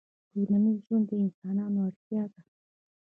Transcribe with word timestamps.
ټولنیز 0.31 0.77
ژوند 0.85 1.05
د 1.09 1.11
انسانانو 1.23 1.77
اړتیا 1.87 2.23
ده 2.33 2.41